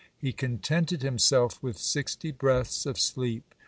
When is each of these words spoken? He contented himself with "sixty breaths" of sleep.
He 0.17 0.33
contented 0.33 1.03
himself 1.03 1.61
with 1.61 1.77
"sixty 1.77 2.31
breaths" 2.31 2.87
of 2.87 2.99
sleep. 2.99 3.53